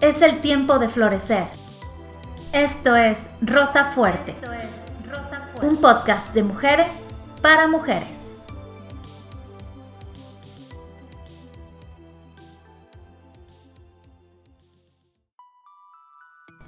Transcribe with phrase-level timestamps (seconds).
[0.00, 1.48] Es el tiempo de florecer.
[2.52, 4.36] Esto es Rosa Fuerte,
[5.60, 7.08] un podcast de mujeres
[7.42, 8.16] para mujeres.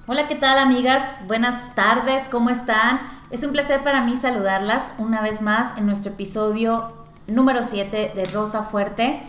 [0.08, 1.20] Hola, ¿qué tal amigas?
[1.28, 2.98] Buenas tardes, ¿cómo están?
[3.30, 8.24] Es un placer para mí saludarlas una vez más en nuestro episodio número 7 de
[8.24, 9.22] Rosa Fuerte.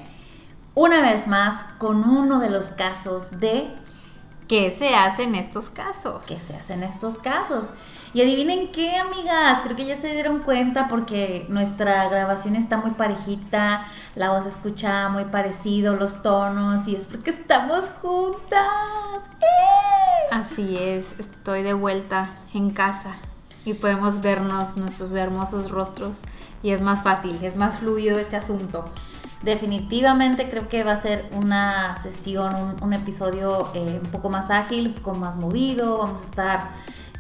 [0.74, 3.81] Una vez más con uno de los casos de
[4.52, 6.26] ¿Qué se hace en estos casos?
[6.28, 7.72] ¿Qué se hace en estos casos?
[8.14, 12.92] Y adivinen qué, amigas, creo que ya se dieron cuenta porque nuestra grabación está muy
[12.92, 19.30] parejita, la voz escucha muy parecido, los tonos, y es porque estamos juntas.
[19.40, 20.28] ¡Eh!
[20.34, 23.16] Así es, estoy de vuelta en casa
[23.64, 26.18] y podemos vernos nuestros hermosos rostros
[26.62, 28.84] y es más fácil, es más fluido este asunto.
[29.44, 34.90] Definitivamente creo que va a ser una sesión, un, episodio eh, un poco más ágil,
[34.90, 35.98] un poco más movido.
[35.98, 36.72] Vamos a estar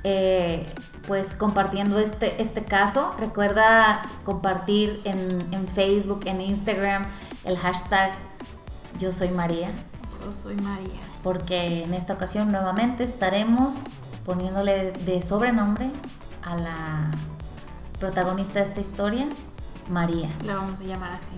[0.04, 0.68] eh,
[1.08, 3.16] pues compartiendo este, este caso.
[3.20, 7.08] Recuerda compartir en, en, Facebook, en Instagram,
[7.44, 8.12] el hashtag
[9.00, 9.70] Yo soy María.
[10.24, 11.02] Yo soy María.
[11.24, 13.86] Porque en esta ocasión nuevamente estaremos
[14.26, 15.90] poniéndole de sobrenombre
[16.44, 17.12] a la
[18.00, 19.28] protagonista de esta historia,
[19.90, 20.30] María.
[20.46, 21.32] La vamos a llamar así.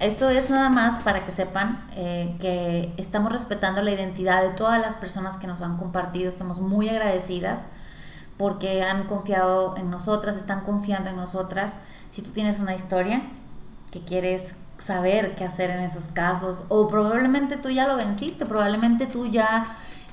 [0.00, 4.80] Esto es nada más para que sepan eh, que estamos respetando la identidad de todas
[4.80, 6.28] las personas que nos han compartido.
[6.28, 7.68] Estamos muy agradecidas
[8.36, 11.78] porque han confiado en nosotras, están confiando en nosotras.
[12.10, 13.22] Si tú tienes una historia
[13.90, 19.06] que quieres saber qué hacer en esos casos, o probablemente tú ya lo venciste, probablemente
[19.06, 19.66] tú ya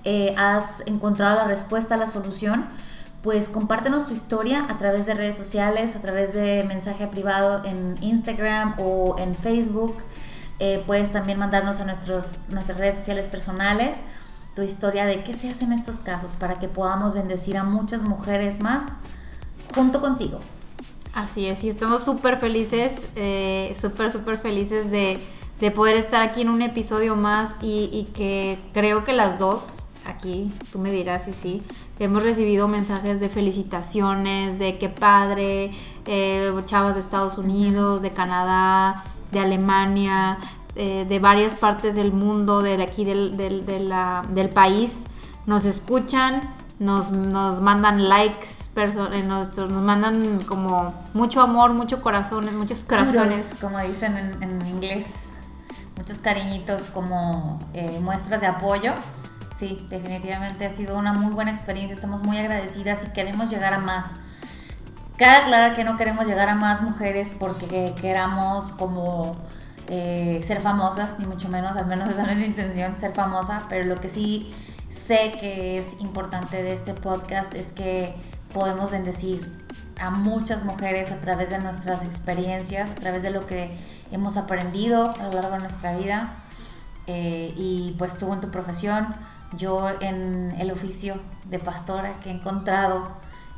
[0.04, 2.66] eh, has encontrado la respuesta, la solución,
[3.26, 7.96] pues compártenos tu historia a través de redes sociales, a través de mensaje privado en
[8.02, 9.96] Instagram o en Facebook.
[10.60, 14.06] Eh, puedes también mandarnos a nuestros, nuestras redes sociales personales
[14.56, 18.04] tu historia de qué se hace en estos casos para que podamos bendecir a muchas
[18.04, 18.98] mujeres más
[19.74, 20.40] junto contigo.
[21.16, 25.20] Así es, y estamos súper felices, eh, súper, súper felices de,
[25.72, 30.80] poder estar aquí en un episodio más y que creo que las dos aquí, tú
[30.80, 31.64] me dirás si sí,
[32.00, 35.72] hemos recibido mensajes de felicitaciones, de qué padre,
[36.06, 40.40] eh, chavas de Estados Unidos, de Canadá, de Alemania,
[40.76, 45.06] eh, de varias partes del mundo, de aquí del, del, país,
[45.46, 52.84] nos escuchan, nos, mandan likes, eh, nos, nos, mandan como mucho amor, mucho corazones, muchos
[52.84, 53.58] corazones.
[53.60, 55.30] como dicen en, inglés,
[55.98, 57.60] muchos cariñitos como
[58.02, 58.94] muestras de apoyo.
[59.56, 63.80] Sí, definitivamente ha sido una muy buena experiencia, estamos muy agradecidas y queremos llegar a
[63.80, 64.12] más.
[65.18, 69.38] Cabe aclarar que no queremos llegar a más mujeres porque queramos como
[69.88, 73.64] eh, ser famosas, ni mucho menos, al menos esa no es mi intención, ser famosa,
[73.70, 74.54] pero lo que sí
[74.90, 78.14] sé que es importante de este podcast es que
[78.52, 79.50] podemos bendecir
[80.02, 83.72] a muchas mujeres a través de nuestras experiencias, a través de lo que
[84.12, 86.34] hemos aprendido a lo largo de nuestra vida.
[87.08, 89.16] Eh, y pues tú en tu profesión,
[89.56, 93.10] yo en el oficio de pastora que he encontrado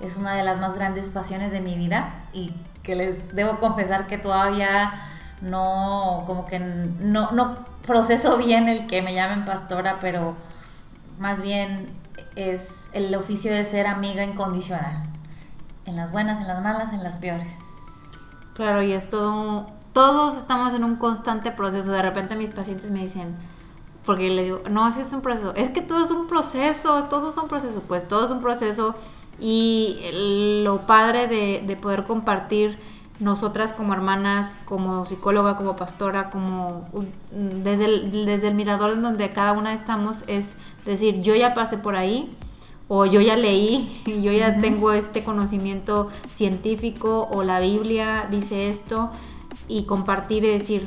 [0.02, 2.54] es una de las más grandes pasiones de mi vida y
[2.84, 4.94] que les debo confesar que todavía
[5.42, 10.36] no, como que no, no proceso bien el que me llamen pastora, pero
[11.20, 11.90] más bien
[12.36, 15.08] es el oficio de ser amiga incondicional.
[15.86, 17.58] En las buenas, en las malas, en las peores.
[18.54, 21.92] Claro, y es todo, todos estamos en un constante proceso.
[21.92, 23.36] De repente mis pacientes me dicen,
[24.06, 25.56] porque le digo, no, así es un proceso.
[25.56, 27.82] Es que todo es un proceso, todo es un proceso.
[27.88, 28.94] Pues todo es un proceso.
[29.40, 29.98] Y
[30.64, 32.78] lo padre de, poder compartir
[33.20, 36.88] nosotras como hermanas, como psicóloga, como pastora, como
[37.32, 41.80] desde el, desde el mirador en donde cada una estamos, es decir, yo ya pasé
[41.80, 42.38] por ahí,
[42.88, 49.10] o yo ya leí, yo ya tengo este conocimiento científico, o la Biblia dice esto,
[49.68, 50.86] y compartir y decir,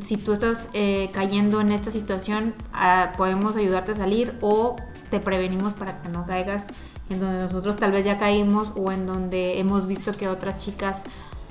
[0.00, 4.76] si tú estás eh, cayendo en esta situación, ah, podemos ayudarte a salir o
[5.10, 6.68] te prevenimos para que no caigas
[7.10, 11.04] en donde nosotros tal vez ya caímos o en donde hemos visto que otras chicas,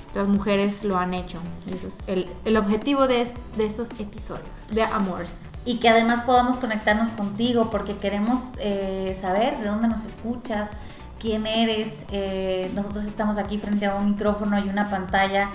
[0.10, 1.40] otras mujeres lo han hecho.
[1.74, 5.48] Eso es el, objetivo de, de, esos episodios de Amores.
[5.66, 10.72] Y que además podamos conectarnos contigo porque queremos eh, saber de dónde nos escuchas,
[11.20, 12.06] quién eres.
[12.12, 15.52] Eh, nosotros estamos aquí frente a un micrófono y una pantalla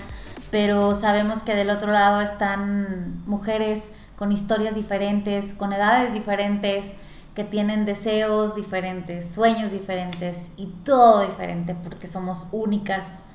[0.51, 6.95] pero sabemos que del otro lado están mujeres con historias diferentes, con edades diferentes,
[7.35, 13.25] que tienen deseos diferentes, sueños diferentes y todo diferente porque somos únicas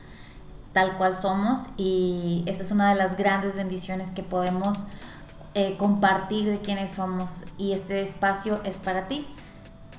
[0.73, 4.87] tal cual somos y esa es una de las grandes bendiciones que podemos
[5.55, 9.27] eh, compartir de quiénes somos y este espacio es para ti.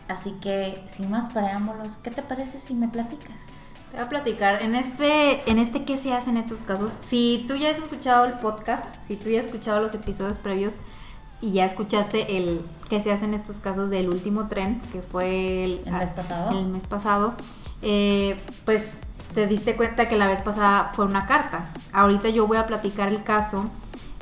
[0.08, 3.73] Así que, sin más preámbulos, ¿qué te parece si me platicas?
[3.94, 6.90] Te voy a platicar en este, en este qué se hace en estos casos.
[7.00, 10.80] Si tú ya has escuchado el podcast, si tú ya has escuchado los episodios previos
[11.42, 12.60] y ya escuchaste el
[12.90, 16.58] qué se hace en estos casos del último tren, que fue el, ¿El mes pasado?
[16.58, 17.36] El mes pasado,
[17.84, 18.36] eh,
[18.66, 18.96] pues
[19.36, 21.72] te diste cuenta que la vez pasada fue una carta.
[21.92, 23.70] Ahorita yo voy a platicar el caso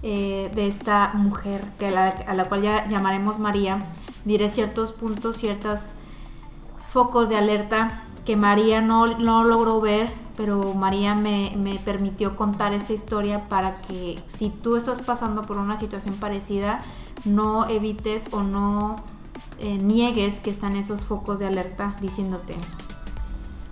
[0.03, 3.85] eh, de esta mujer que a la, a la cual ya llamaremos María.
[4.25, 5.91] Diré ciertos puntos, ciertos
[6.89, 12.73] focos de alerta que María no, no logró ver, pero María me, me, permitió contar
[12.73, 16.83] esta historia para que si tú estás pasando por una situación parecida,
[17.25, 18.97] no evites o no
[19.59, 22.55] eh, niegues que están esos focos de alerta diciéndote,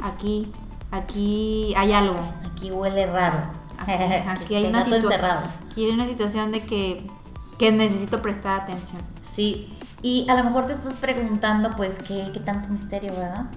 [0.03, 0.51] aquí,
[0.91, 2.19] aquí hay algo.
[2.51, 3.37] Aquí huele raro.
[3.77, 3.91] Aquí,
[4.27, 7.07] aquí hay, una aquí hay una situación de que,
[7.57, 9.01] que necesito prestar atención.
[9.21, 13.47] Sí, y a lo mejor te estás preguntando, pues, ¿qué, qué tanto misterio, verdad?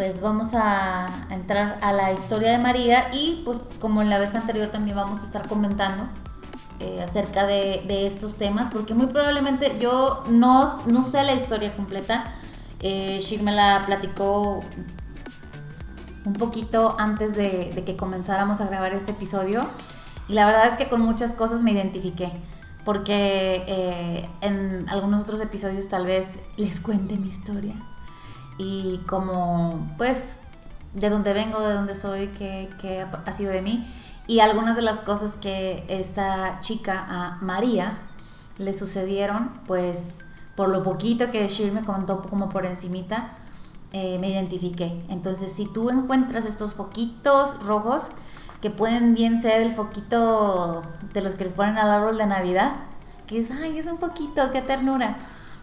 [0.00, 4.34] Pues vamos a entrar a la historia de María y pues como en la vez
[4.34, 6.08] anterior también vamos a estar comentando
[6.78, 12.24] eh, acerca de, estos temas, porque muy probablemente yo no, no sé la historia completa.
[12.80, 14.64] Eh, me la platicó
[16.24, 19.68] un poquito antes de, de, que comenzáramos a grabar este episodio
[20.30, 22.32] y la verdad es que con muchas cosas me identifiqué
[22.86, 27.74] porque eh, en algunos otros episodios tal vez les cuente mi historia
[28.60, 30.40] y como pues
[30.92, 33.90] de dónde vengo, de dónde soy, qué, ha sido de mí.
[34.26, 37.98] Y algunas de las cosas que esta chica María
[38.58, 40.20] le sucedieron pues
[40.56, 43.30] por lo poquito que Shir me contó como por encimita
[43.92, 45.02] eh, me identifiqué.
[45.08, 48.10] Entonces si tú encuentras estos foquitos rojos
[48.60, 50.82] que pueden bien ser el foquito
[51.14, 52.74] de los que les ponen al árbol de Navidad,
[53.26, 55.16] que es, ay, es un poquito, qué ternura,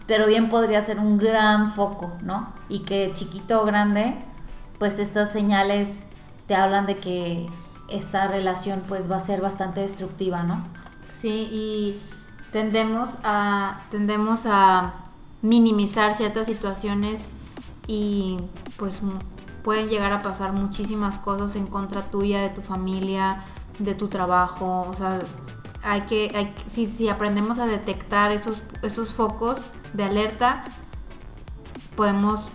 [0.07, 2.54] pero bien podría ser un gran foco, ¿no?
[2.69, 4.15] Y que chiquito o grande,
[4.80, 6.07] pues estas señales
[6.48, 7.48] te hablan de que
[7.89, 10.65] esta relación pues va a ser bastante destructiva, ¿no?
[11.09, 12.00] Sí, y
[12.51, 14.94] tendemos a, tendemos a
[15.42, 17.31] minimizar ciertas situaciones
[17.88, 18.38] y
[18.77, 19.01] pues
[19.63, 23.44] pueden llegar a pasar muchísimas cosas en contra tuya, de tu familia,
[23.80, 24.88] de tu trabajo.
[24.89, 25.19] O sea,
[25.83, 30.63] hay que, hay, si, si aprendemos a detectar esos, esos focos de alerta,
[31.95, 32.50] podemos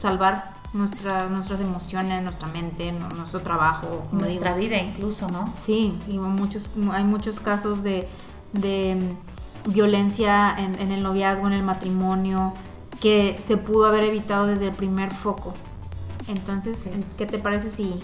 [0.00, 4.02] salvar nuestra, nuestras emociones, nuestra mente, nuestro trabajo.
[4.12, 5.50] Nuestra vida incluso, ¿no?
[5.54, 8.08] Sí, y muchos, hay muchos casos de,
[8.52, 9.14] de
[9.66, 12.52] violencia en, en el noviazgo, en el matrimonio,
[13.00, 15.54] que se pudo haber evitado desde el primer foco.
[16.28, 18.00] Entonces, ¿qué te parece si...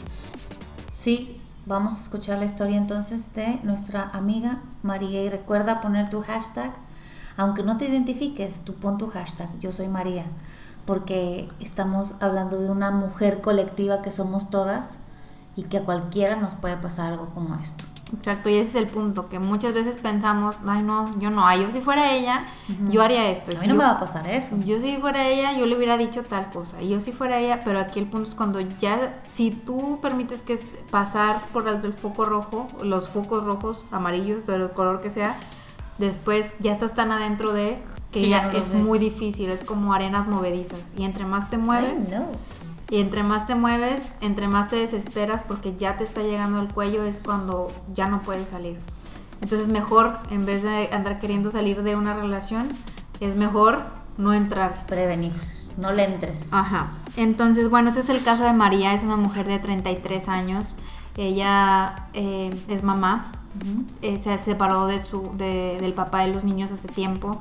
[0.90, 6.23] Sí, vamos a escuchar la historia entonces de nuestra amiga María y recuerda poner tu
[6.23, 6.73] hashtag,
[7.37, 10.25] aunque no te identifiques, tú pon tu hashtag, yo soy María,
[10.84, 14.99] porque estamos hablando de una mujer colectiva que somos todas
[15.56, 17.84] y que a cualquiera nos puede pasar algo como esto.
[18.14, 21.62] Exacto, y ese es el punto, que muchas veces pensamos, ay no, yo no, ay,
[21.62, 22.90] yo si fuera ella, uh -huh.
[22.90, 23.52] yo haría esto.
[23.56, 24.55] A mí no yo, me va a pasar eso.
[24.58, 27.61] Yo si fuera ella, yo le hubiera dicho tal cosa, y yo si fuera ella,
[27.64, 31.87] pero aquí el punto es cuando ya, si tú permites que es pasar por alto
[31.87, 35.38] el foco rojo, los focos rojos, amarillos, del color que sea,
[35.98, 39.64] después ya estás tan adentro de que, que ya, ya no es muy difícil, es
[39.64, 42.08] como arenas movedizas, y entre más te mueves...
[42.90, 46.70] Y entre más te mueves, entre más te desesperas porque ya te está llegando al
[46.70, 48.78] cuello, es cuando ya no puedes salir.
[49.40, 52.69] Entonces mejor, en vez de andar queriendo salir de una relación,
[53.20, 53.82] es mejor
[54.19, 54.84] no entrar.
[54.86, 55.32] Prevenir,
[55.78, 56.52] no le entres.
[56.52, 56.90] Ajá.
[57.17, 60.76] Entonces, bueno, ese es el caso de María, es una mujer de 33 años.
[61.17, 63.32] Ella eh, es mamá.
[64.02, 67.40] Eh, se separó de su, de, del papá de los niños hace tiempo.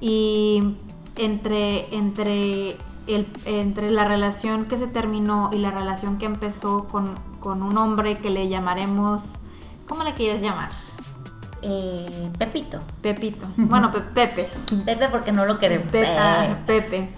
[0.00, 0.76] Y
[1.16, 2.76] entre, entre
[3.06, 7.76] el, entre la relación que se terminó y la relación que empezó con, con un
[7.78, 9.34] hombre que le llamaremos,
[9.86, 10.70] ¿cómo le quieres llamar?
[11.62, 12.80] Eh, Pepito.
[13.00, 13.46] Pepito.
[13.56, 14.48] Bueno, pe Pepe.
[14.84, 15.88] Pepe porque no lo queremos.
[15.88, 17.08] Pe ah, Pepe.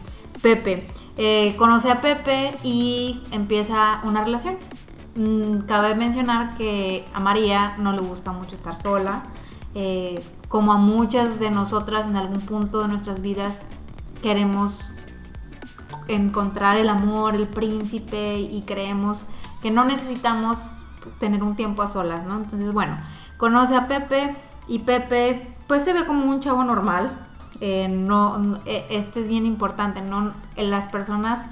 [0.42, 0.86] Pepe.
[1.16, 4.56] Eh, conoce a Pepe y empieza una relación.
[5.16, 9.25] Mm, cabe mencionar que a María no le gusta mucho estar sola.
[9.75, 13.68] Eh, como a muchas de nosotras en algún punto de nuestras vidas
[14.23, 14.76] queremos
[16.09, 19.26] encontrar el amor, el príncipe y creemos
[19.62, 20.83] que no necesitamos
[21.18, 22.37] tener un tiempo a solas, ¿no?
[22.37, 22.99] Entonces, bueno,
[23.37, 24.37] conoce a Pepe
[24.68, 27.18] y Pepe pues se ve como un chavo normal.
[27.61, 31.47] Eh, no, este es bien importante, no las personas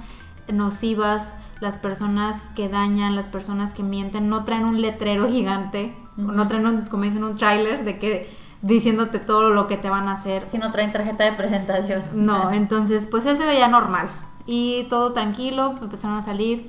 [0.51, 6.21] nocivas, las personas que dañan, las personas que mienten, no traen un letrero gigante, uh
[6.21, 6.33] -huh.
[6.33, 8.29] no traen un, como dicen, un tráiler de que
[8.61, 10.47] diciéndote todo lo que te van a hacer.
[10.47, 12.01] Si no traen tarjeta de presentación.
[12.13, 14.09] No, entonces pues él se veía normal
[14.45, 16.67] y todo tranquilo, empezaron a salir,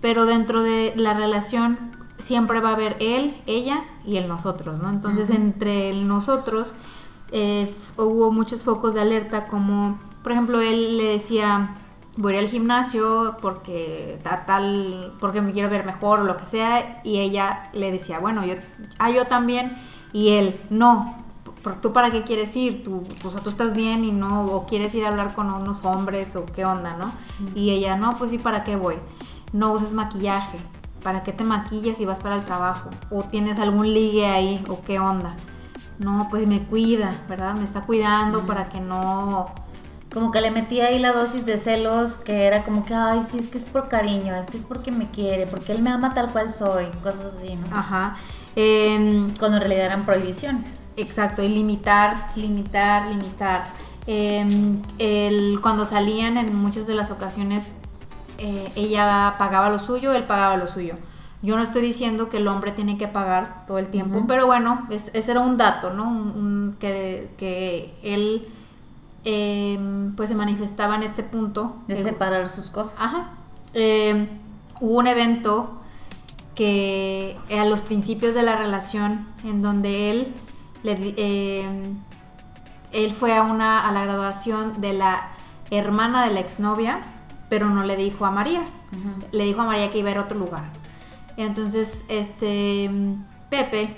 [0.00, 4.90] pero dentro de la relación siempre va a haber él, ella y el nosotros, ¿no?
[4.90, 6.74] Entonces entre el nosotros
[7.32, 11.76] eh, hubo muchos focos de alerta como, por ejemplo, él le decía,
[12.16, 17.18] voy al gimnasio porque tal, porque me quiero ver mejor o lo que sea, y
[17.18, 18.54] ella le decía, bueno, yo,
[18.98, 19.76] ah, yo también,
[20.12, 21.22] y él, no,
[21.80, 22.84] ¿tú para qué quieres ir?
[22.84, 26.36] ¿Tú, sea, tú estás bien y no, o quieres ir a hablar con unos hombres
[26.36, 27.12] o qué onda, ¿no?
[27.54, 28.96] Y ella, no, pues sí, ¿para qué voy?
[29.52, 30.58] No uses maquillaje,
[31.02, 32.90] ¿para qué te maquillas y vas para el trabajo?
[33.10, 35.36] ¿O tienes algún ligue ahí o qué onda?
[35.98, 37.54] No, pues me cuida, ¿verdad?
[37.54, 39.52] Me está cuidando para que no...
[40.12, 43.38] Como que le metí ahí la dosis de celos que era como que, ay, sí,
[43.38, 46.12] es que es por cariño, es que es porque me quiere, porque él me ama
[46.12, 47.76] tal cual soy, cosas así, ¿no?
[47.76, 48.18] Ajá.
[48.54, 50.90] Em, Cuando en realidad eran prohibiciones.
[50.96, 53.72] Exacto, y limitar, limitar, limitar.
[54.06, 57.64] Em, el, cuando salían en muchas de las ocasiones,
[58.38, 60.96] eh, ella pagaba lo suyo, él pagaba lo suyo.
[61.42, 64.86] Yo no estoy diciendo que el hombre tiene que pagar todo el tiempo, pero bueno,
[64.90, 66.72] ese era un dato, ¿no?
[66.78, 68.46] que, que, él
[69.24, 71.82] em, pues se manifestaba en este punto.
[71.86, 73.00] De separar sus cosas.
[73.00, 73.30] Ajá.
[73.74, 74.28] Em,
[74.80, 75.80] hubo un evento
[76.54, 80.34] que a los principios de la relación en donde él
[80.84, 81.98] Em,
[82.92, 85.28] él fue a, una, a la graduación de la
[85.70, 87.00] hermana de la exnovia,
[87.48, 88.62] pero no le dijo a María.
[89.32, 90.64] Le dijo a María que iba a ir a otro lugar.
[91.36, 92.90] Entonces, este
[93.48, 93.96] Pepe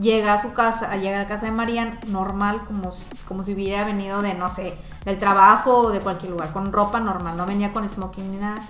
[0.00, 2.92] llega a su casa, llega a la casa de María normal, como,
[3.28, 7.00] como si hubiera venido de, no sé, del trabajo o de cualquier lugar, con ropa
[7.00, 8.60] normal, no venía con smoking ni nada.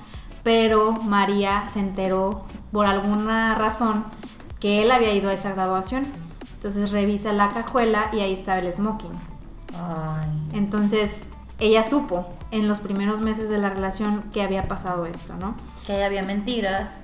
[0.43, 4.05] Pero María se enteró por alguna razón
[4.59, 6.07] que él había ido a esa graduación.
[6.55, 9.13] Entonces revisa la cajuela y ahí estaba el smoking.
[10.53, 11.27] Entonces
[11.59, 15.55] ella supo en los primeros meses de la relación que había pasado esto, ¿no?
[15.87, 16.99] Que había mentiras.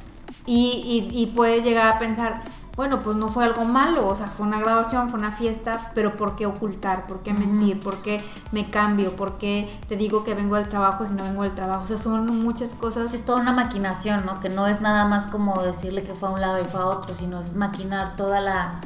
[0.45, 2.43] Y, y, puedes llegar a pensar,
[2.77, 6.19] bueno, pues no fue algo malo, o sea, fue una graduación, fue una fiesta, pero
[6.19, 7.07] ¿por qué ocultar?
[7.07, 7.81] ¿Por qué mentir?
[7.81, 9.17] ¿Por qué me cambio?
[9.17, 11.85] ¿Por qué te digo que vengo del trabajo si no vengo del trabajo?
[11.85, 13.15] O sea, son muchas cosas.
[13.15, 14.41] Es toda una maquinación, ¿no?
[14.41, 16.87] Que no es nada más como decirle que fue a un lado y fue a
[16.87, 18.81] otro, sino es maquinar toda la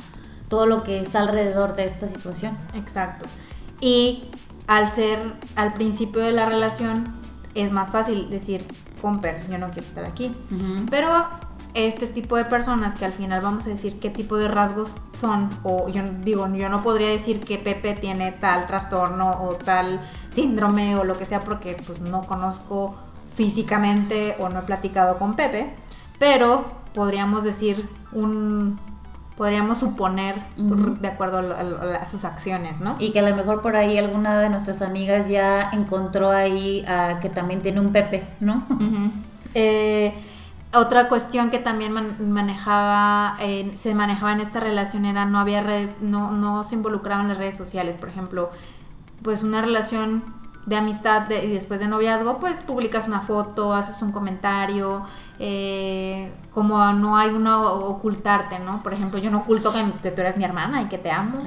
[0.48, 2.56] todo lo que está alrededor de esta situación.
[2.74, 3.26] Exacto.
[3.80, 4.28] Y
[4.66, 7.08] al ser al principio de la relación,
[7.54, 8.66] es más fácil decir,
[9.00, 10.36] comper, yo no quiero estar aquí.
[10.90, 11.08] Pero
[11.74, 15.50] este tipo de personas que al final vamos a decir qué tipo de rasgos son,
[15.62, 20.00] o yo digo, yo no podría decir que Pepe tiene tal trastorno o tal
[20.30, 22.96] síndrome o lo que sea porque pues no conozco
[23.34, 25.70] físicamente o no he platicado con Pepe,
[26.18, 28.78] pero podríamos decir un,
[29.36, 32.96] podríamos suponer de acuerdo a, sus acciones, ¿no?
[32.98, 37.20] Y que a lo mejor por ahí alguna de nuestras amigas ya encontró ahí a
[37.20, 38.66] que también tiene un Pepe, ¿no?
[39.54, 40.14] Eh,
[40.72, 41.92] otra cuestión que también
[42.32, 43.36] manejaba,
[43.74, 47.56] se manejaba en esta relación era no había redes, no, no se involucraban las redes
[47.56, 48.50] sociales, por ejemplo,
[49.22, 50.22] pues una relación
[50.66, 55.04] de amistad y después de noviazgo, pues publicas una foto, haces un comentario,
[55.38, 58.82] eh, como no hay uno ocultarte, ¿no?
[58.82, 61.38] Por ejemplo, yo no oculto que, tú eres mi hermana y que te amo.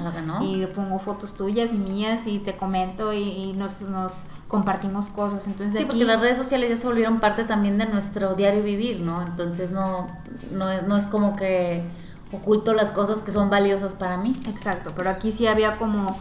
[0.42, 5.46] Y pongo fotos tuyas y mías y te comento y, nos, nos, compartimos cosas.
[5.46, 9.00] Entonces, sí, porque las redes sociales ya se volvieron parte también de nuestro diario vivir,
[9.00, 9.22] ¿no?
[9.22, 10.08] Entonces no,
[10.52, 11.84] no, no es como que
[12.32, 14.40] oculto las cosas que son valiosas para mí.
[14.48, 16.16] Exacto, pero aquí sí había como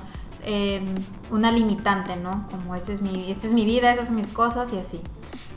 [0.45, 0.95] Em,
[1.31, 2.47] una limitante, ¿no?
[2.51, 4.99] Como esa es mi, esta es mi vida, esas son mis cosas y así.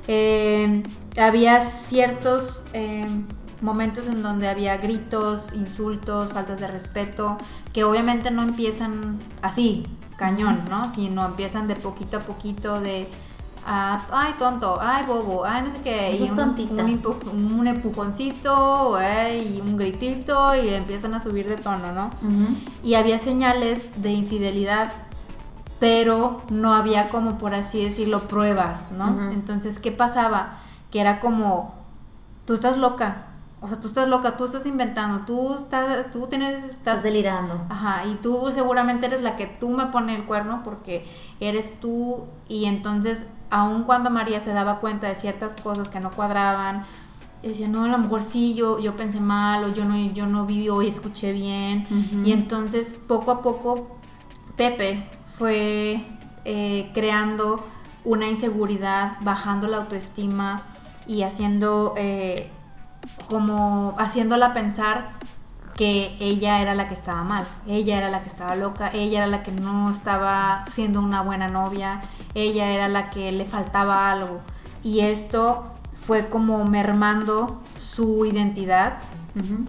[0.06, 0.85] Em,
[1.18, 3.26] había ciertos em,
[3.61, 7.37] momentos en donde había gritos, insultos, faltas de respeto,
[7.73, 10.90] que obviamente no empiezan así, cañón, ¿no?
[10.90, 13.08] Sino empiezan de poquito a poquito, de
[13.66, 18.96] ay tonto, ay bobo, ay no sé qué, y un, un, empujoncito
[19.32, 22.11] y un gritito y empiezan a subir de tono, ¿no?
[22.85, 24.92] Y había señales de infidelidad,
[25.80, 29.32] pero no había como por así decirlo pruebas, ¿no?
[29.32, 30.58] Entonces, ¿qué pasaba?
[30.92, 31.75] Que era como,
[32.44, 33.26] tú estás loca,
[33.66, 37.66] o sea, tú estás loca, tú estás inventando, tú estás, tú tienes, estás, delirando.
[37.68, 41.04] Ajá, y tú seguramente eres la que tú me pone el cuerno porque
[41.40, 46.12] eres tú y entonces, aun cuando María se daba cuenta de ciertas cosas que no
[46.12, 46.87] cuadraban,
[47.42, 50.46] decía, no, a lo mejor sí, yo, yo pensé mal o yo no, yo no
[50.46, 51.88] viví y escuché bien.
[52.25, 53.99] Y entonces, poco a poco,
[54.56, 55.02] Pepe
[55.37, 56.06] fue
[56.44, 57.66] eh, creando
[58.04, 60.62] una inseguridad, bajando la autoestima
[61.08, 61.94] y haciendo...
[61.96, 62.52] Eh,
[63.28, 65.12] como haciéndola pensar
[65.76, 69.26] que ella era la que estaba mal, ella era la que estaba loca, ella era
[69.26, 72.00] la que no estaba siendo una buena novia,
[72.34, 74.40] ella era la que le faltaba algo.
[74.82, 78.98] Y esto fue como mermando su identidad.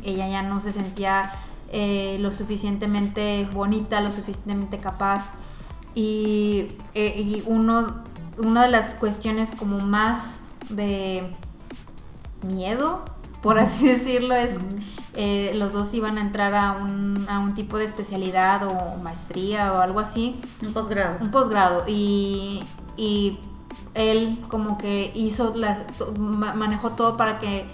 [0.03, 1.33] Ella ya no se sentía
[1.71, 5.31] eh, lo suficientemente bonita, lo suficientemente capaz.
[5.95, 8.03] Y, eh, uno,
[8.37, 10.35] una de las cuestiones como más
[10.69, 11.33] de
[12.43, 13.03] miedo,
[13.41, 14.59] por así decirlo, es
[15.19, 19.73] eh, los dos iban a entrar a un, a un, tipo de especialidad o maestría
[19.73, 20.39] o algo así.
[20.63, 21.17] Un posgrado.
[21.19, 21.85] Un posgrado.
[21.87, 22.63] Y,
[22.97, 23.39] y
[23.95, 25.85] él como que hizo, la,
[26.19, 27.65] manejó todo para que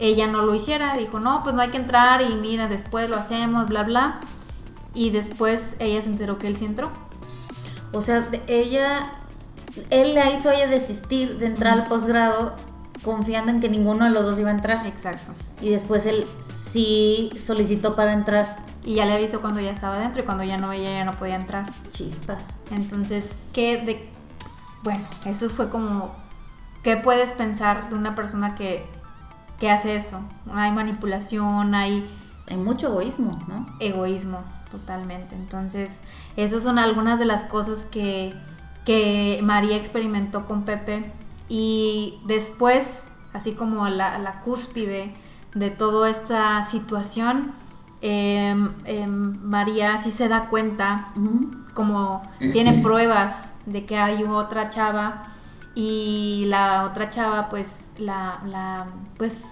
[0.00, 0.96] ella no lo hiciera.
[0.96, 4.20] Dijo, no, pues no hay que entrar y mira, después lo hacemos, bla, bla.
[4.94, 6.90] Y después ella se enteró que él sí entró.
[7.92, 9.12] O sea, ella,
[9.90, 12.56] él le hizo a ella desistir de entrar al posgrado
[13.06, 14.84] confiando en que ninguno de los dos iba a entrar.
[14.84, 15.32] Exacto.
[15.62, 18.66] Y después él sí solicitó para entrar.
[18.84, 21.16] Y ya le avisó cuando ya estaba dentro y cuando ya no veía ya no
[21.16, 21.66] podía entrar.
[21.90, 22.56] Chispas.
[22.70, 24.10] Entonces, ¿qué de
[24.82, 26.14] bueno, eso fue como
[26.82, 28.84] ¿qué puedes pensar de una persona que,
[29.58, 30.20] que hace eso?
[30.52, 32.08] Hay manipulación, hay
[32.48, 33.66] hay mucho egoísmo, ¿no?
[33.80, 35.34] Egoísmo, totalmente.
[35.34, 36.00] Entonces,
[36.36, 38.34] esas son algunas de las cosas que,
[38.84, 41.12] que María experimentó con Pepe
[41.48, 45.14] y después, así como la, la cúspide
[45.54, 47.52] de toda esta situación,
[48.00, 51.12] em, em, María sí se da cuenta,
[51.74, 52.22] como
[52.52, 55.26] tiene pruebas de que hay otra chava
[55.74, 58.86] y la otra chava pues la, la
[59.16, 59.46] pues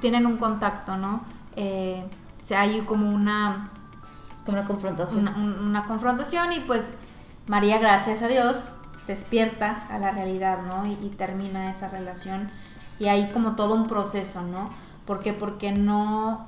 [0.00, 1.22] tienen un contacto, ¿no?
[1.56, 2.04] Eh,
[2.50, 3.70] o hay como una...
[4.44, 5.28] Como una confrontación.
[5.28, 6.92] una confrontación y pues
[7.46, 8.72] María, gracias a Dios,
[9.06, 10.86] despierta a la realidad, ¿no?
[10.86, 12.50] Y, termina esa relación.
[12.98, 14.70] Y hay como todo un proceso, ¿no?
[15.06, 15.32] ¿Por qué?
[15.32, 16.46] Porque no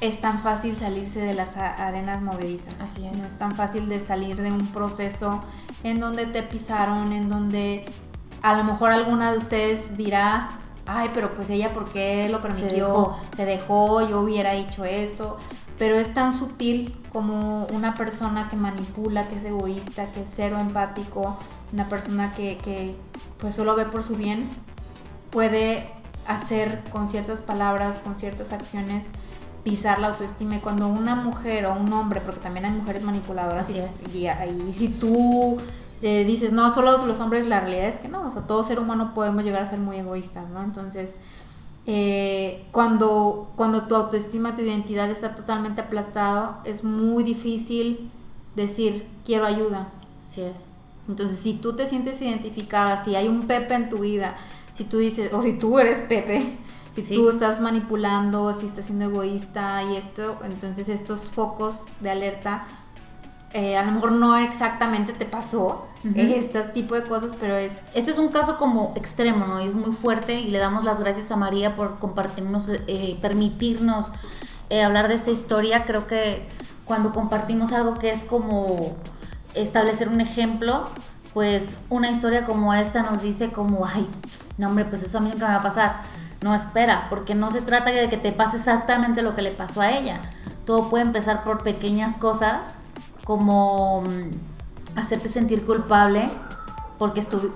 [0.00, 2.74] es tan fácil salirse de las arenas movedizas.
[2.80, 3.12] Así es.
[3.12, 5.42] No es tan fácil de salir de un proceso
[5.84, 7.86] en donde te pisaron, en donde
[8.42, 10.50] a lo mejor alguna de ustedes dirá,
[10.86, 12.68] ay, pero pues ella, ¿por qué lo permitió?
[12.68, 15.36] Se dejó, Se dejó yo hubiera hecho esto.
[15.78, 20.58] Pero es tan sutil como una persona que manipula, que es egoísta, que es cero
[20.58, 21.38] empático,
[21.72, 22.94] una persona que,
[23.38, 24.48] pues solo ve por su bien,
[25.30, 25.86] puede
[26.26, 29.12] hacer con ciertas palabras, con ciertas acciones,
[29.64, 30.56] pisar la autoestima.
[30.56, 34.04] Y cuando una mujer o un hombre, porque también hay mujeres manipuladoras, Así es.
[34.14, 35.58] y, si tú
[36.02, 38.78] eh, dices, no, solo los hombres, la realidad es que no, o sea, todo ser
[38.78, 40.62] humano podemos llegar a ser muy egoístas, ¿no?
[40.62, 41.18] Entonces,
[41.86, 48.10] eh, cuando, cuando tu autoestima, tu identidad está totalmente aplastado, es muy difícil
[48.56, 49.88] decir, quiero ayuda.
[50.20, 50.72] Así es.
[51.08, 54.36] Entonces, si tú te sientes identificada, si hay un Pepe en tu vida,
[54.72, 56.44] si tú dices, o si tú eres Pepe,
[56.96, 62.66] si tú estás manipulando, si estás siendo egoísta y esto, entonces estos focos de alerta,
[63.56, 67.82] eh, a lo mejor no exactamente te pasó este tipo de cosas, pero es...
[67.94, 69.62] Este es un caso como extremo, ¿no?
[69.62, 74.12] Y es muy fuerte y le damos las gracias a María por compartirnos, eh, permitirnos
[74.68, 75.86] eh, hablar de esta historia.
[75.86, 76.46] Creo que
[76.84, 78.94] cuando compartimos algo que es como
[79.54, 80.90] establecer un ejemplo,
[81.32, 84.06] pues una historia como esta nos dice como, ay,
[84.58, 86.02] no hombre, pues eso a mí nunca me va a pasar.
[86.42, 89.80] No espera, porque no se trata de que te pase exactamente lo que le pasó
[89.80, 90.20] a ella.
[90.66, 92.80] Todo puede empezar por pequeñas cosas,
[93.26, 96.30] como mm, hacerte sentir culpable
[96.96, 97.50] porque estuve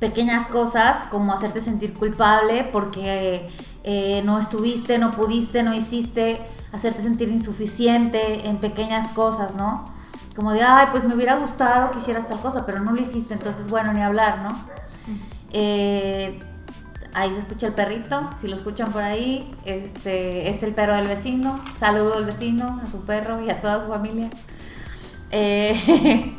[0.00, 3.48] pequeñas cosas como hacerte sentir culpable porque
[3.84, 9.86] eh, no estuviste, no pudiste, no hiciste, hacerte sentir insuficiente en pequeñas cosas, ¿no?
[10.34, 13.34] Como de, ay, pues me hubiera gustado que hicieras tal cosa, pero no lo hiciste,
[13.34, 14.50] entonces bueno, ni hablar, ¿no?
[15.52, 16.38] Eh,
[17.14, 21.08] ahí se escucha el perrito, si lo escuchan por ahí, este es el perro del
[21.08, 24.30] vecino, saludo al vecino, a su perro y a toda su familia.
[25.30, 26.36] Eh,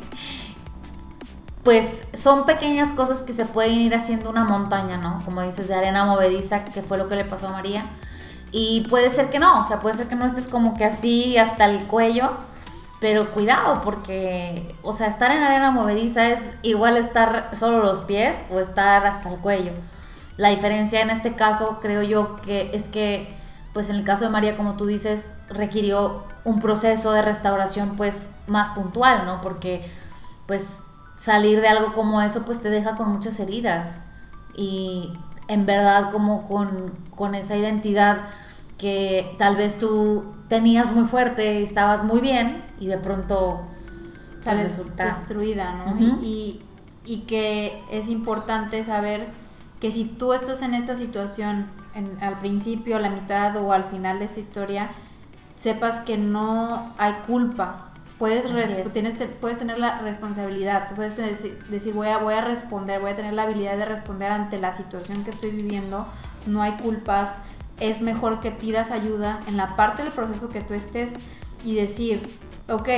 [1.64, 5.22] pues son pequeñas cosas que se pueden ir haciendo una montaña, ¿no?
[5.24, 7.84] Como dices, de arena movediza, que fue lo que le pasó a María.
[8.52, 11.36] Y puede ser que no, o sea, puede ser que no estés como que así
[11.38, 12.30] hasta el cuello,
[13.00, 18.40] pero cuidado, porque, o sea, estar en arena movediza es igual estar solo los pies
[18.50, 19.72] o estar hasta el cuello.
[20.36, 23.34] La diferencia en este caso, creo yo, que es que,
[23.72, 28.30] pues en el caso de María, como tú dices, requirió un proceso de restauración, pues,
[28.46, 29.40] más puntual, ¿no?
[29.40, 29.84] Porque,
[30.46, 30.82] pues,
[31.14, 34.00] salir de algo como eso, pues, te deja con muchas heridas.
[34.56, 35.12] Y
[35.50, 38.20] en verdad como con, esa identidad
[38.78, 43.66] que tal vez tú tenías muy fuerte y estabas muy bien y de pronto
[44.42, 46.00] pues, resulta destruida, ¿no?
[46.22, 46.62] y,
[47.04, 49.28] y, que es importante saber
[49.80, 53.84] que si tú estás en esta situación en, al principio, a la mitad o al
[53.84, 54.90] final de esta historia,
[55.58, 57.86] sepas que no hay culpa.
[58.18, 58.46] Puedes,
[58.92, 63.32] tienes, puedes tener la responsabilidad, puedes decir, voy, a, voy a responder, voy a tener
[63.32, 66.06] la habilidad de responder ante la situación que estoy viviendo,
[66.46, 67.38] no hay culpas,
[67.78, 71.14] es mejor que pidas ayuda en la parte del proceso que tú estés
[71.64, 72.28] y decir,
[72.70, 72.88] ok,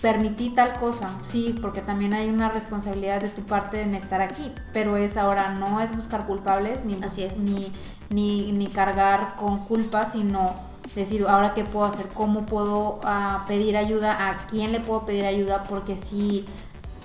[0.00, 4.52] permití tal cosa, sí, porque también hay una responsabilidad de tu parte en estar aquí,
[4.72, 6.98] pero es ahora, no es buscar culpables ni,
[7.38, 7.72] ni,
[8.10, 10.54] ni, ni, cargar con culpa, sino
[10.94, 15.24] decir, ahora qué puedo hacer, cómo puedo uh, pedir ayuda, a quién le puedo pedir
[15.24, 16.44] ayuda, porque si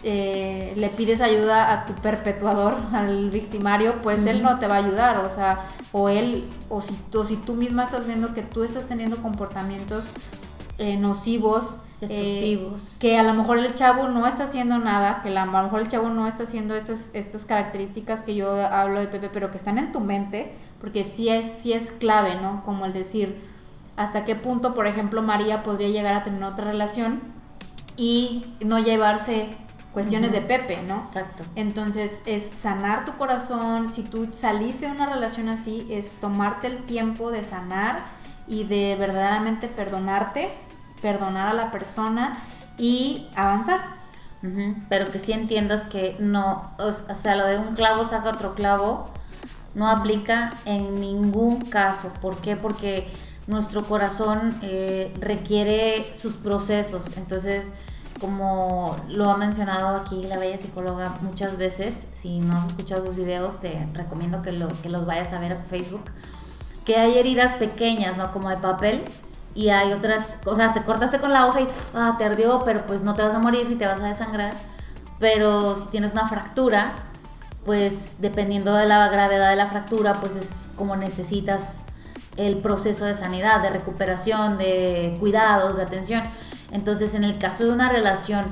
[0.04, 4.80] eh, le pides ayuda a tu perpetuador, al victimario, pues él no te va a
[4.80, 8.64] ayudar, o sea, o él, o si, o si tú misma estás viendo que tú
[8.64, 10.10] estás teniendo comportamientos
[10.80, 12.94] eh, nocivos, destructivos.
[12.94, 15.82] Eh, que a lo mejor el chavo no está haciendo nada, que a lo mejor
[15.82, 19.58] el chavo no está haciendo estas, estas características que yo hablo de Pepe, pero que
[19.58, 22.64] están en tu mente, porque sí es, sí es clave, ¿no?
[22.64, 23.42] Como el decir,
[23.98, 27.22] hasta qué punto, por ejemplo, María podría llegar a tener otra relación
[27.98, 29.50] y no llevarse
[29.94, 31.00] cuestiones de Pepe, ¿no?
[31.00, 31.46] Exacto.
[31.56, 36.84] Entonces es sanar tu corazón, si tú saliste de una relación así, es tomarte el
[36.84, 38.04] tiempo de sanar
[38.46, 40.50] y de verdaderamente perdonarte
[41.06, 42.44] perdonar a la persona
[42.80, 43.80] y avanzar.
[44.90, 49.08] Pero que sí entiendas que no, o sea, lo de un clavo saca otro clavo,
[49.76, 52.12] no aplica en ningún caso.
[52.22, 52.56] ¿Por qué?
[52.56, 53.08] Porque
[53.46, 57.18] nuestro corazón eh, requiere sus procesos.
[57.18, 57.74] Entonces,
[58.20, 63.16] como lo ha mencionado aquí la bella psicóloga muchas veces, si no has escuchado sus
[63.16, 66.06] videos, te recomiendo que, que los vayas a ver a su Facebook,
[66.86, 68.32] que hay heridas pequeñas, ¿no?
[68.32, 69.04] Como de papel,
[69.56, 72.86] y hay otras, o sea, te cortaste con la hoja y ah, te ardió, pero
[72.86, 74.54] pues no te vas a morir ni te vas a desangrar.
[75.18, 76.94] Pero si tienes una fractura,
[77.64, 81.82] pues dependiendo de la gravedad de la fractura, pues es como necesitas
[82.36, 86.24] el proceso de sanidad, de recuperación, de cuidados, de atención.
[86.72, 88.44] Entonces, en el caso de una relación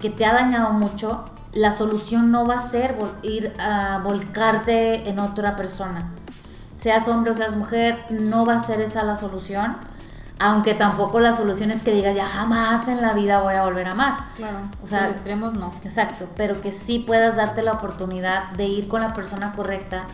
[0.00, 5.20] que te ha dañado mucho, la solución no va a ser ir a volcarte en
[5.20, 6.10] otra persona.
[6.76, 9.76] Seas hombre o seas mujer, no va a ser esa la solución
[10.38, 13.88] aunque tampoco la solución es que digas, ya jamás en la vida voy a volver
[13.88, 14.18] a amar.
[14.36, 14.58] Claro.
[14.82, 15.72] O sea, los extremos no.
[15.82, 20.04] Exacto, pero que sí puedas darte la oportunidad de ir con la persona correcta.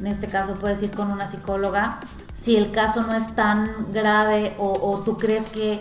[0.00, 2.00] En este caso puedes ir con una psicóloga.
[2.32, 5.80] Si el caso no es tan grave o, tú crees que,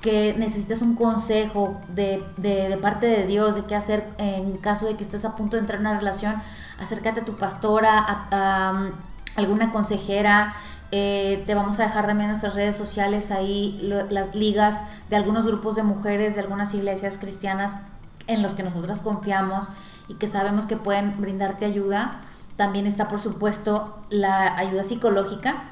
[0.00, 4.96] que necesitas un consejo de, de, parte de Dios de qué hacer en caso de
[4.96, 6.34] que estés a punto de entrar en una relación,
[6.78, 8.92] acércate a tu pastora, a um,
[9.36, 10.54] alguna consejera,
[10.94, 15.74] eh, te vamos a dejar también nuestras redes sociales ahí las ligas de algunos grupos
[15.74, 17.78] de mujeres, de algunas iglesias cristianas
[18.26, 19.68] en los que nosotras confiamos
[20.06, 22.20] y que sabemos que pueden brindarte ayuda.
[22.56, 25.64] También está, por supuesto, la ayuda psicológica,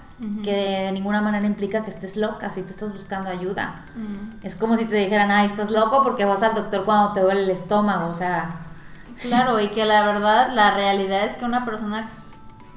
[0.42, 3.84] que de ninguna manera implica que estés loca si tú estás buscando ayuda.
[4.42, 7.42] Es como si te dijeran, ay, estás loco porque vas al doctor cuando te duele
[7.42, 8.66] el estómago, o sea...
[9.20, 12.08] Claro, y que la verdad, la realidad es que una persona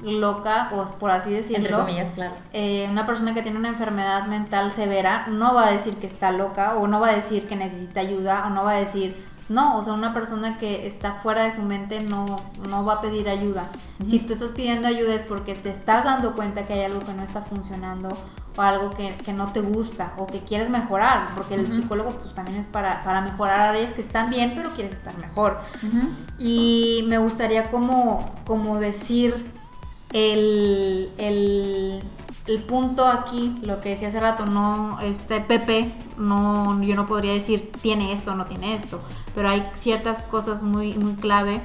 [0.04, 1.66] loca, o por así decirlo.
[1.66, 2.36] Entre comillas, claro.
[2.52, 6.32] Eh, una persona que tiene una enfermedad mental severa no va a decir que está
[6.32, 9.16] loca, o no va a decir que necesita ayuda, o no va a decir.
[9.50, 12.40] No, o sea, una persona que está fuera de su mente no,
[12.70, 13.68] no va a pedir ayuda.
[14.06, 17.14] Si tú estás pidiendo ayuda es porque te estás dando cuenta que hay algo que
[17.14, 18.10] no está funcionando
[18.56, 22.60] o algo que, no te gusta o que quieres mejorar, porque el psicólogo pues también
[22.60, 25.60] es para, para mejorar áreas que están bien, pero quieres estar mejor.
[26.40, 29.52] Y me gustaría como, como decir
[30.14, 37.08] el, el, punto aquí, lo que decía hace rato, no, este Pepe, no, yo no
[37.08, 39.02] podría decir tiene esto o no tiene esto,
[39.36, 41.62] pero hay ciertas cosas muy, muy clave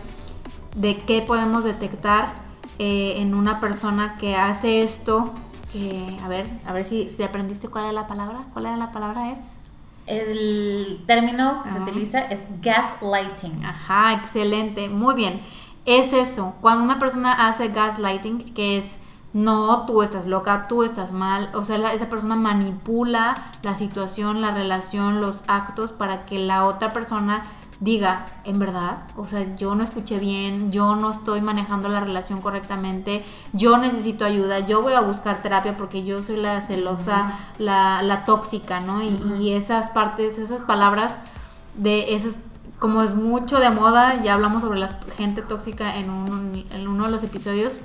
[0.76, 2.34] de qué podemos detectar
[2.78, 5.32] eh, en una persona que hace esto,
[5.72, 8.92] que, a ver, a ver si, si aprendiste cuál era la palabra, cuál era la
[8.92, 9.40] palabra es.
[10.06, 13.62] El término que se utiliza es gaslighting.
[13.66, 15.42] Ajá, excelente, muy bien
[15.88, 18.98] es eso, cuando una persona hace gaslighting, que es
[19.33, 24.53] no, tú estás loca, tú estás mal, o sea, esa persona manipula la situación, la
[24.53, 27.44] relación, los actos para que la otra persona
[27.81, 32.40] diga, en verdad, o sea, yo no escuché bien, yo no estoy manejando la relación
[32.40, 38.03] correctamente, yo necesito ayuda, yo voy a buscar terapia porque yo soy la celosa, la,
[38.03, 39.03] la, tóxica, ¿no?
[39.03, 41.16] Y, y, esas partes, esas palabras
[41.74, 42.38] de esas
[42.78, 47.10] como es mucho de moda, ya hablamos sobre la gente tóxica en, en uno de
[47.10, 47.80] los episodios,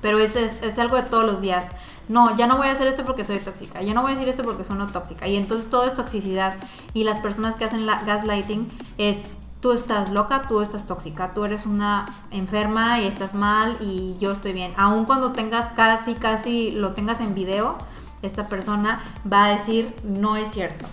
[0.00, 1.68] pero es, es, algo de todos los días.
[2.08, 4.28] No, ya no voy a hacer esto porque soy tóxica, ya no voy a decir
[4.28, 5.28] esto porque soy no tóxica.
[5.28, 6.56] Y entonces todo es toxicidad.
[6.94, 11.44] Y las personas que hacen la gaslighting es tú estás loca, tú estás tóxica, tú
[11.44, 14.72] eres una enferma y estás mal y yo estoy bien.
[14.76, 17.76] Aun cuando tengas casi, casi lo tengas en video,
[18.22, 19.00] esta persona
[19.30, 20.86] va a decir no es cierto.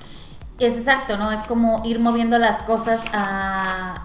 [0.59, 1.31] Es exacto, ¿no?
[1.31, 4.03] Es como ir moviendo las cosas a,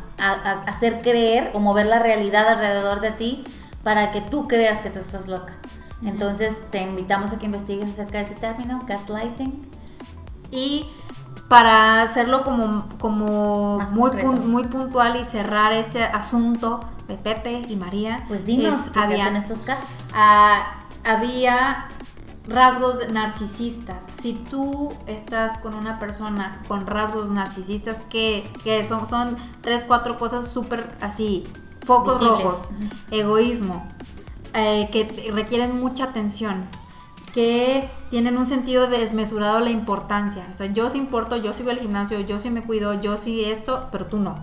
[0.67, 3.43] hacer creer o mover la realidad alrededor de ti
[3.83, 5.55] para que tú creas que tú estás loca.
[6.05, 9.69] Entonces te invitamos a que investigues acerca de ese término, gaslighting.
[10.53, 10.87] Y
[11.49, 18.25] para hacerlo como, como muy, muy puntual y cerrar este asunto de Pepe y María.
[18.29, 20.11] Pues dinos qué había, en estos casos.
[20.15, 21.89] Ah, había
[22.47, 24.05] rasgos narcisistas.
[24.21, 28.45] Si tú estás con una persona con rasgos narcisistas, que,
[28.87, 31.47] son, son tres, cuatro cosas súper así,
[31.85, 32.69] focos rojos,
[33.11, 33.87] egoísmo,
[34.55, 36.67] eh, que requieren mucha atención,
[37.33, 40.47] que tienen un sentido desmesurado la importancia.
[40.51, 43.17] O sea, yo sí importo, yo sí voy al gimnasio, yo sí me cuido, yo
[43.17, 44.39] sí esto, pero tú no.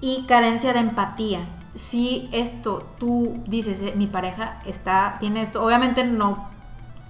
[0.00, 1.46] Y carencia de empatía.
[1.74, 6.53] Si esto tú dices, eh, mi pareja está, tiene esto, obviamente no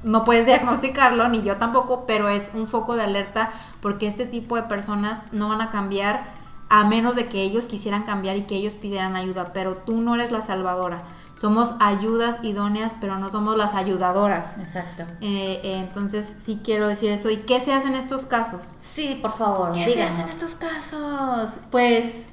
[0.05, 4.57] no puedes diagnosticarlo, ni yo tampoco, pero es un foco de alerta porque este tipo
[4.57, 8.57] de personas no van a cambiar a menos de que ellos quisieran cambiar y que
[8.57, 11.05] ellos pidieran ayuda, pero tú no eres la salvadora.
[11.37, 14.57] Somos ayudas idóneas, pero no somos las ayudadoras.
[14.59, 15.05] Exacto.
[15.21, 17.31] Eh, eh, entonces sí quiero decir eso.
[17.31, 18.77] ¿Y qué se hace en estos casos?
[18.81, 19.73] Sí, por favor.
[19.73, 21.59] ¿Qué se hace en estos casos?
[21.71, 22.29] Pues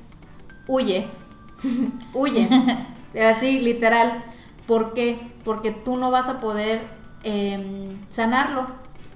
[0.67, 1.09] huye,
[2.13, 2.47] huye.
[3.29, 4.23] Así, literal.
[4.65, 5.33] ¿Por qué?
[5.43, 8.65] Porque tú no vas a poder Em, sanarlo.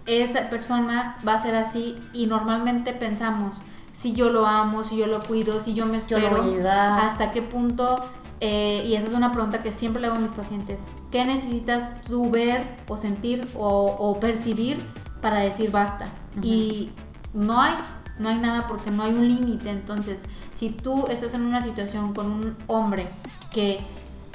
[0.05, 3.55] Esa persona va a ser así y normalmente pensamos,
[3.91, 6.37] si yo lo amo, si yo lo cuido, si yo me espero,
[6.69, 7.99] hasta qué punto,
[8.41, 12.03] eh, y esa es una pregunta que siempre le hago a mis pacientes, ¿qué necesitas
[12.03, 14.77] tú ver o sentir o, percibir
[15.21, 16.07] para decir basta?
[16.43, 16.91] Y
[17.33, 17.73] no hay,
[18.19, 19.71] no hay nada porque no hay un límite.
[19.71, 23.07] Entonces, si tú estás en una situación con un hombre
[23.51, 23.79] que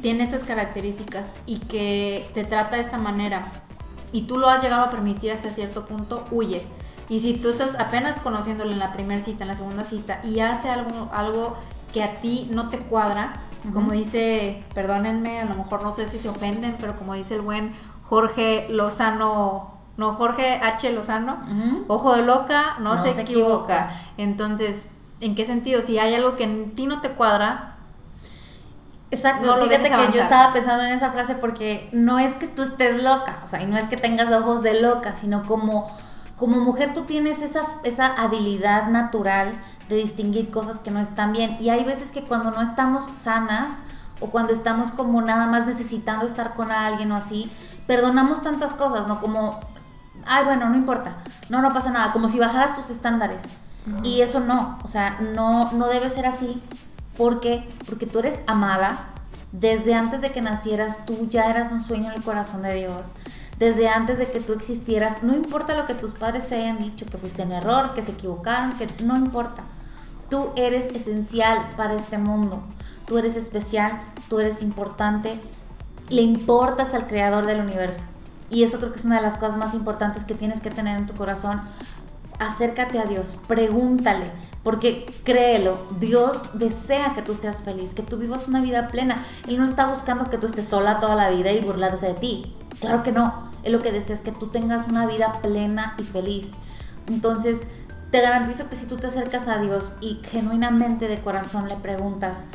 [0.01, 3.53] tiene estas características y que te trata de esta manera
[4.13, 6.67] y tú lo has llegado a permitir hasta cierto punto, huye.
[7.09, 10.41] Y si tú estás apenas conociéndolo en la primera cita, en la segunda cita, y
[10.41, 11.57] hace algo, algo
[11.93, 16.19] que a ti no te cuadra, como dice, perdónenme, a lo mejor no sé si
[16.19, 17.73] se ofenden, pero como dice el buen
[18.09, 20.93] Jorge Lozano, no, Jorge H.
[20.93, 21.39] Lozano,
[21.89, 23.95] ojo de loca, no, se, equivoca.
[24.17, 24.89] Entonces,
[25.21, 25.83] ¿en qué sentido?
[25.83, 27.70] Si hay algo que en ti no te cuadra,
[29.11, 33.03] Exacto, fíjate que yo estaba pensando en esa frase porque no es que tú estés
[33.03, 35.91] loca, o sea, y no es que tengas ojos de loca, sino como,
[36.37, 41.57] como mujer tú tienes esa, esa habilidad natural de distinguir cosas que no están bien.
[41.59, 43.83] Y hay veces que cuando no estamos sanas
[44.21, 47.51] o cuando estamos como nada más necesitando estar con alguien o así,
[47.89, 49.19] perdonamos tantas cosas, ¿no?
[49.19, 49.59] Como,
[50.25, 51.17] ay, bueno, no importa,
[51.49, 53.49] no, no pasa nada, como si bajaras tus estándares.
[54.05, 56.63] Y eso no, o sea, no, no debe ser así
[57.21, 57.69] ¿Por qué?
[57.85, 59.11] Porque tú eres amada.
[59.53, 63.13] Desde antes de que nacieras, tú ya eras un sueño en el corazón de Dios.
[63.59, 67.05] Desde antes de que tú existieras, no importa lo que tus padres te hayan dicho,
[67.05, 69.63] que fuiste en error, que se equivocaron, que no importa.
[70.31, 72.63] Tú eres esencial para este mundo.
[73.07, 75.39] Tú eres especial, tú eres importante.
[76.09, 78.05] Le importas al creador del universo.
[78.49, 80.97] Y eso creo que es una de las cosas más importantes que tienes que tener
[80.97, 81.61] en tu corazón.
[82.41, 88.49] Acércate a Dios, pregúntale, porque créelo, Dios desea que tú seas feliz, que tú vivas
[88.49, 89.23] una vida plena.
[89.47, 92.57] Él no está buscando que tú estés sola toda la vida y burlarse de ti.
[92.81, 93.51] Claro que no.
[93.63, 96.55] Él lo que desea es que tú tengas una vida plena y feliz.
[97.09, 97.69] Entonces,
[98.11, 102.49] te garantizo que si tú te acercas a Dios y genuinamente de corazón le preguntas,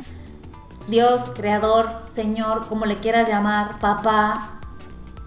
[0.88, 4.60] Dios, Creador, Señor, como le quieras llamar, papá,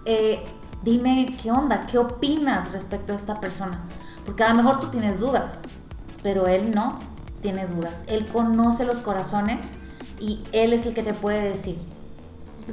[0.04, 0.44] eh,
[0.82, 3.80] dime qué onda, qué opinas respecto a esta persona.
[4.24, 5.62] Porque a lo mejor tú tienes dudas
[6.22, 6.98] pero él no
[7.40, 8.04] tiene dudas.
[8.08, 9.76] Él conoce los corazones
[10.18, 11.76] y él es el que te puede decir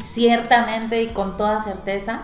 [0.01, 2.23] ciertamente y con toda certeza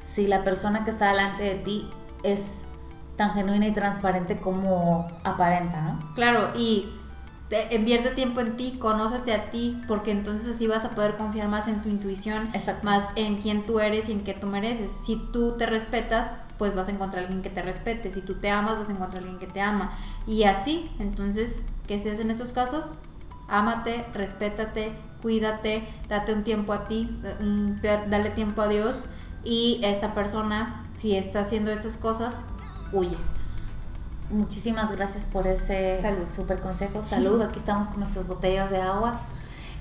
[0.00, 1.88] si la persona que está delante de ti
[2.22, 2.66] es
[3.16, 6.14] tan genuina y transparente como aparenta, ¿no?
[6.14, 6.88] Claro, y
[7.70, 11.66] invierte tiempo en ti, conócete a ti, porque entonces así vas a poder confiar más
[11.66, 12.48] en tu intuición,
[12.84, 14.92] más en quién tú eres y en qué tú mereces.
[14.92, 18.12] Si tú te respetas, pues vas a encontrar a alguien que te respete.
[18.12, 19.92] Si tú te amas, vas a encontrar a alguien que te ama.
[20.26, 22.94] Y así, entonces, ¿qué se hace en estos casos?
[23.48, 24.92] Ámate, respétate,
[25.22, 27.18] cuídate, date un tiempo a ti,
[27.82, 29.06] dale tiempo a Dios
[29.44, 32.46] y esta persona, si está haciendo estas cosas,
[32.92, 33.16] huye.
[34.30, 37.02] Muchísimas gracias por ese super consejo.
[37.02, 39.22] Salud, aquí estamos con nuestras botellas de agua.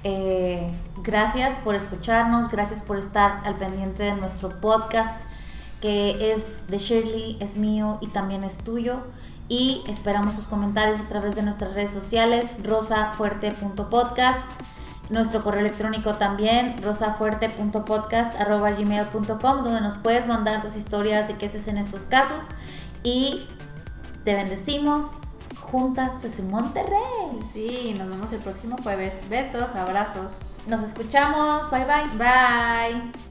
[0.04, 5.20] Eh, gracias por escucharnos, gracias por estar al pendiente de nuestro podcast
[5.82, 9.00] que es de Shirley, es mío y también es tuyo.
[9.50, 14.50] y esperamos sus comentarios a través de nuestras redes sociales, rosafuerte.podcast,
[15.10, 21.78] nuestro correo electrónico también, rosafuerte.podcast.gmail.com, donde nos puedes mandar tus historias de qué haces en
[21.78, 22.50] estos casos
[23.04, 23.48] y
[24.26, 27.40] te bendecimos juntas desde Monterrey.
[27.54, 29.22] Sí, nos vemos el próximo jueves.
[29.30, 30.34] Besos, abrazos.
[30.68, 31.72] Nos escuchamos.
[31.72, 32.08] Bye bye.
[32.18, 33.27] Bye.